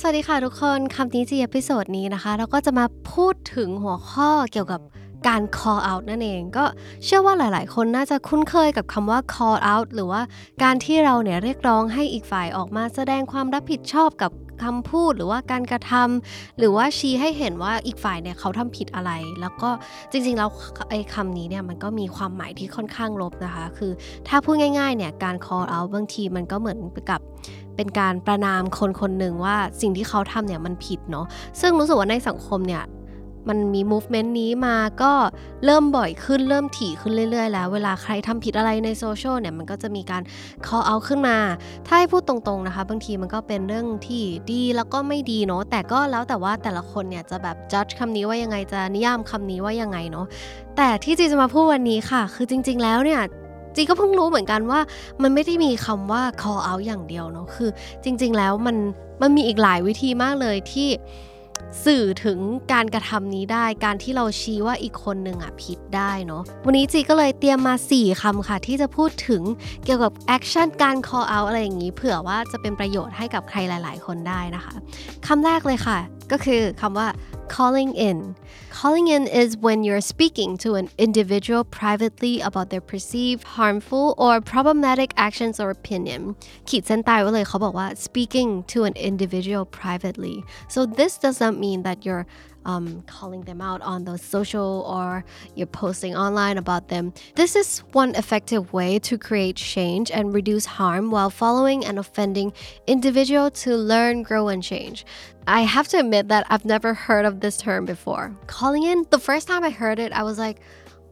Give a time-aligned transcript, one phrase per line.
[0.00, 4.80] สวัสดีค่ะทุกคนคำนี้จีเอพิโซดนี้นะคะ เราก็จะมาพูดถึงหัวข้อเกี่ยวกับ
[5.28, 6.64] การ call out นั่นเอง ก็
[7.04, 10.22] เชื่อว่าหลาย ๆ คนน่าจะคุ้นเคยกับคำว่า call out หรือว่า
[10.62, 14.30] การที่เราเนี่ยเรียกร้องให้อีกฝ่ายออกมาแสดงความรับผิดชอบกับ
[14.64, 19.10] คำพูดหรือว่าการกระทำหรือว่าชี้ให้เห็นว่าอีกฝ่ายเนี่ยเขาทำผิดอะไร
[19.40, 19.70] แล้วก็
[20.10, 20.50] จริงๆแล้ว
[20.90, 23.92] ไอ้คำนี้เนี่ยมันก็มีความหมายที่ค่อนข้างลบนะคะ คือ
[24.28, 26.78] ถ้าพูดง่ายๆเนี่ยการ call out บางทีมันก็เหมือน
[27.10, 27.20] กับ
[27.76, 31.26] เป็นการประนามคนคนหนึ่งว่าสิ่งที่เขาทำเนี่ยมันผิดเนาะ
[31.60, 32.82] ซึ่งรู้สึกว่าในสังคมเนี่ย
[33.48, 35.12] มันมี movement นี้มาก็
[35.64, 40.22] เริ่มบ่อยขึ้นเริ่มถี่ขึ้นเรื่อยๆ แล้ว เวลาใครทำผิดอะไรในโซเชียลเนี่ย มันก็จะมีการ
[40.66, 41.36] call out ขึ้นมา
[41.86, 50.26] ถ้าให้พูดตรงๆนะคะ บางทีมันก็เป็นเรื่องที่ดีแล้วก็ไม่ดีเนาะแต่ก็แล้วแต่ว่าแต่ละคนเนี่ยจะแบบ judge คำนี้ว่ายังไงจะนิยามคำนี้ว่ายังไงเนาะ
[50.76, 53.20] แต่ที่จีจะมาพูดวันนี้ค่ะ คือจริง ๆ แล้วเนี่ย
[53.74, 54.80] จีก็เพิ่งรู้เหมือนกันว่า
[55.22, 57.70] มันไม่ได้มีคำว่า call out อย่างเดียวเนาะคือ
[58.04, 58.76] จริง ๆ แล้วมัน
[59.22, 60.88] มันมีอีกหลายวิธีมากเลยที่
[61.84, 62.38] สื่อถึง
[62.72, 69.42] การกระทำนี้ได้ การที่เราชี้ว่าอีกคนหนึ่งอะผิดได้เนาะวันนี้จีก็เลยเตรียมมา 4คำค่ะ ที่จะพูดถึง
[69.84, 74.74] เกี่ยวกับแอคชั่นการ call out อะไรอย่างนี้ เผื่อว่าจะเป็นประโยชน์ให้กับใครหลาย ๆ คนได้นะคะ
[75.26, 75.98] คำแรกเลยค่ะ
[76.32, 77.06] ก็คือคำว่า
[77.47, 78.17] calling in
[78.69, 84.39] calling in is when you're speaking to an individual privately about their perceived harmful or
[84.53, 86.21] problematic actions or opinion
[86.69, 90.35] ขีดเส้นใต้ไว้เลยเขาบอกว่า speaking to an individual privately
[90.73, 92.25] so this doesn't mean that you're
[92.66, 97.14] um, calling them out on the social or you're posting online about them.
[97.36, 102.52] This is one effective way to create change and reduce harm while following and offending
[102.86, 105.06] individual to learn, grow, and change.
[105.46, 108.36] I have to admit that I've never heard of this term before.
[108.48, 110.60] Calling in, the first time I heard it, I was like,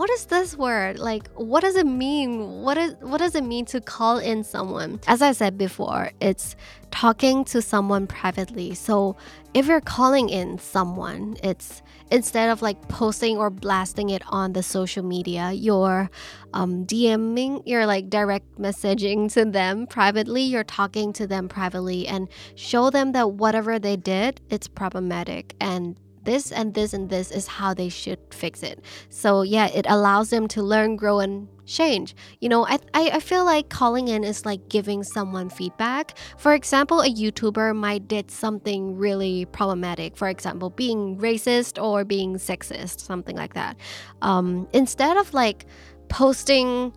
[0.00, 0.98] what is this word?
[0.98, 2.62] Like what does it mean?
[2.62, 4.98] What is what does it mean to call in someone?
[5.06, 6.56] As i said before it's
[6.90, 8.72] talking to someone privately.
[8.74, 9.18] So
[9.52, 14.62] if you're calling in someone it's instead of like posting or blasting it on the
[14.62, 16.10] social media you're
[16.54, 22.28] um, dming you're like direct messaging to them privately you're talking to them privately and
[22.54, 27.46] show them that whatever they did it's problematic and this and this and this is
[27.46, 28.84] how they should fix it.
[29.08, 32.14] So yeah, it allows them to learn, grow, and change.
[32.40, 36.18] You know, I, I, feel like calling in is like giving someone feedback.
[36.36, 40.16] For example, a YouTuber might did something really problematic.
[40.16, 43.76] For example, being racist or being sexist, something like that.
[44.20, 45.66] Um, instead of like
[46.08, 46.92] posting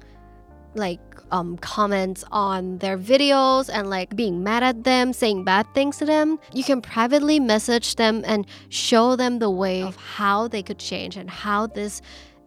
[0.75, 0.99] like
[1.31, 6.05] um, comments on their videos and like being mad at them, saying bad things to
[6.05, 10.79] them, you can privately message them and show them the way of how they could
[10.79, 12.01] change and how this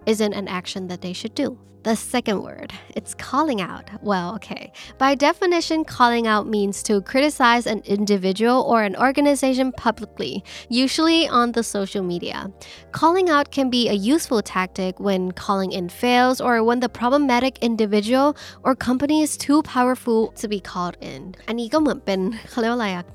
[0.07, 1.59] isn't an action that they should do.
[1.86, 3.90] The second word, it's calling out.
[4.04, 4.72] Well, okay.
[5.00, 11.54] By definition, calling out means to criticize an individual or an organization publicly, usually on
[11.54, 12.52] the social media.
[12.92, 17.58] Calling out can be a useful tactic when calling in fails or when the problematic
[17.64, 21.22] individual or company is too powerful to be called in.
[21.48, 23.06] อันนี้ก็เหมือนเป็นเขาเรียกว่าอะไรอะ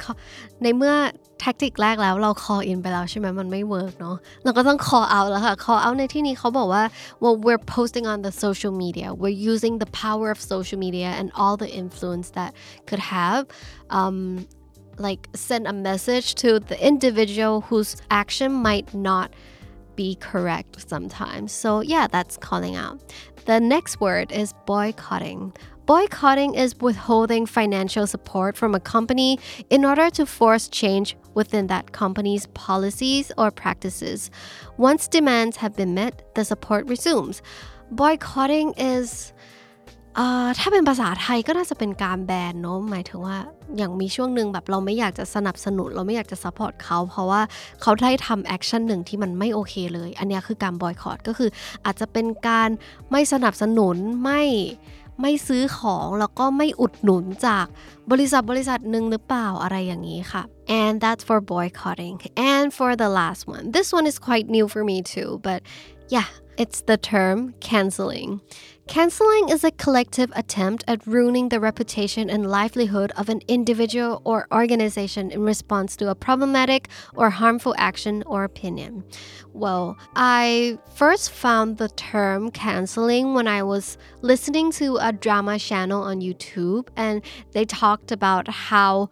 [0.62, 0.94] ในเมื่อ
[1.41, 6.84] แท็กติกแรกแล้วเรา call in ไปแล้วใช่ไหมมันไม่เวิร์กเนาะเราก็ต้อง call out แล้วค่ะ call out ในที่นี้เขาบอกว่า
[7.22, 11.27] well we're posting on the social media we're using the power of social media and
[11.41, 12.50] all the influence that
[12.89, 13.41] could have
[13.99, 14.19] um,
[15.06, 17.91] like send a message to the individual whose
[18.22, 19.28] action might not
[20.00, 22.97] be correct sometimes so yeah that's calling out
[23.50, 25.41] the next word is boycotting
[25.87, 29.39] Boycotting is withholding financial support from a company
[29.71, 34.31] in order to force change within that company's policies or practices.
[34.78, 37.41] Once demands have been met, the support resumes.
[37.93, 39.33] Boycotting is
[40.59, 43.37] ถ้าเป็นภาษาไทยก็น่าจะเป็นการแบนเนาะหมายถึงว่า
[43.77, 47.41] อย่างมีช่วงหนึ่งแบบเราไม่อยากจะสนับสนุนเราไม่อยากจะซัพพอร์ตเขาเพราะว่า
[47.83, 51.50] เขาได้ทำแอคชั่นหนึ่งที่มันไม่โอเคเลย อันนี้คือการบอยคอตก็คือ
[51.84, 52.71] อาจจะเป็นการ
[53.11, 54.43] ไม่สนับสนุนไม่
[55.22, 57.66] ไม่ซื้อของแล้วก็ไม่อุดหนุนจาก
[58.12, 60.44] บริษัทบริษัทหนึ่งหรือเปล่าอะไรอย่างนี้ค่ะ
[60.82, 62.16] and that's for boycotting
[62.54, 65.60] and for the last one this one is quite new for me too but
[66.16, 66.30] yeah
[66.62, 68.42] it's the term canceling.
[68.92, 74.50] Canceling is a collective attempt at ruining the reputation and livelihood of an individual or
[74.54, 79.06] organization in response to a problematic or harmful action or opinion.
[79.54, 86.04] Well, I first found the term canceling when I was listening to a drama channel
[86.04, 87.22] on YouTube and
[87.54, 89.10] they talked about how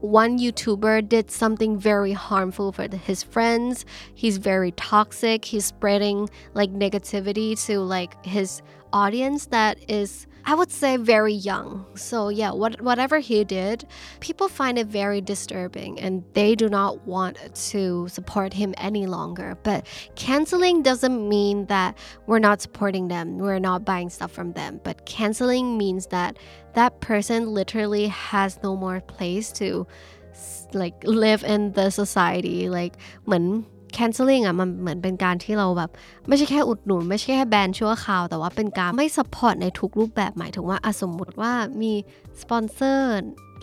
[0.00, 3.84] one YouTuber did something very harmful for his friends.
[4.14, 5.44] He's very toxic.
[5.44, 8.62] He's spreading like negativity to like his
[8.92, 11.84] audience that is I would say very young.
[11.94, 13.86] So yeah, what, whatever he did,
[14.20, 17.36] people find it very disturbing and they do not want
[17.70, 19.58] to support him any longer.
[19.62, 19.86] But
[20.16, 24.80] canceling doesn't mean that we're not supporting them, we're not buying stuff from them.
[24.84, 26.38] But canceling means that
[26.72, 29.86] that person literally has no more place to
[30.72, 32.70] like live in the society.
[32.70, 32.94] Like
[33.26, 33.66] when
[33.98, 35.90] canceling อะมันเหมือนเป็นการที่เราแบบ
[36.28, 41.52] ไม่ใช่แค่อุดหนุน ไม่ใช่แค่แบนชั่วคราว แต่ว่าเป็นการไม่ support ในทุกรูปแบบหมายถึงว่าสมมติว่า
[41.82, 41.92] มี
[42.40, 43.08] สปอนเซอร์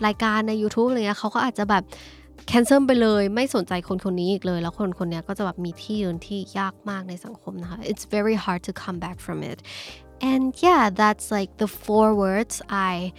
[0.06, 1.82] รายการใน YouTube อะไรเงี้ยเขาก็อาจจะแบบ
[2.50, 9.58] cancel ไปเลยไม่สนใจคนคนนี้อีกเลย แล้วคนคนนี้ก็จะแบบมีที่ยืนที่ยากมากในสังคมนะคะ it's very hard to come back from it
[10.20, 13.12] and yeah, that's like the four words I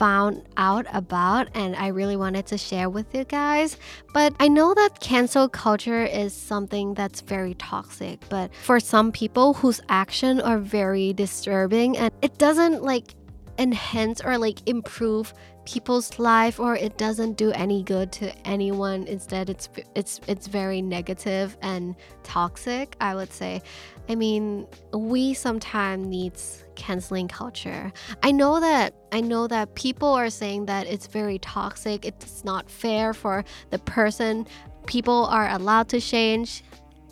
[0.00, 3.76] found out about and I really wanted to share with you guys.
[4.14, 9.54] But I know that cancel culture is something that's very toxic, but for some people
[9.54, 13.14] whose actions are very disturbing and it doesn't like
[13.58, 19.06] enhance or like improve people's life or it doesn't do any good to anyone.
[19.06, 23.62] Instead it's it's it's very negative and toxic i would say.
[24.08, 27.92] I mean we sometimes needs canceling culture.
[28.22, 32.04] I know that i know that people are saying that it's very toxic.
[32.04, 34.46] It's not fair for the person.
[34.86, 36.64] People are allowed to change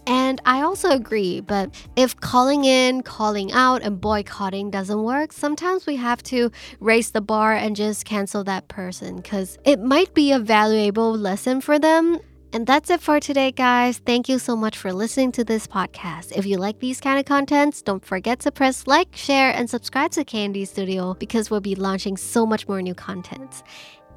[0.08, 5.84] and I also agree, but if calling in, calling out, and boycotting doesn't work, sometimes
[5.84, 6.50] we have to
[6.80, 11.60] raise the bar and just cancel that person because it might be a valuable lesson
[11.60, 12.20] for them.
[12.54, 13.98] And that's it for today, guys.
[13.98, 16.32] Thank you so much for listening to this podcast.
[16.34, 20.12] If you like these kind of contents, don't forget to press like, share, and subscribe
[20.12, 23.62] to Candy Studio because we'll be launching so much more new content.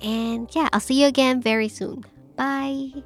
[0.01, 2.05] And yeah, I'll see you again very soon.
[2.37, 3.03] Bye.